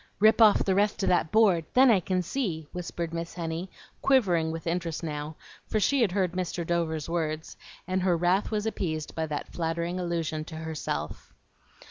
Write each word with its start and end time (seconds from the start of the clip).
"Rip 0.19 0.41
off 0.41 0.65
the 0.65 0.73
rest 0.73 1.03
of 1.03 1.09
that 1.09 1.31
board, 1.31 1.63
then 1.75 1.91
I 1.91 1.99
can 1.99 2.23
see," 2.23 2.65
whispered 2.71 3.13
Miss 3.13 3.35
Henny, 3.35 3.69
quivering 4.01 4.51
with 4.51 4.65
interest 4.65 5.03
now; 5.03 5.35
for 5.67 5.79
she 5.79 6.01
had 6.01 6.11
heard 6.11 6.31
Mr. 6.31 6.65
Dover's 6.65 7.07
words, 7.07 7.55
and 7.87 8.01
her 8.01 8.17
wrath 8.17 8.49
was 8.49 8.65
appeased 8.65 9.13
by 9.13 9.27
that 9.27 9.53
flattering 9.53 9.99
allusion 9.99 10.43
to 10.45 10.55
herself. 10.55 11.35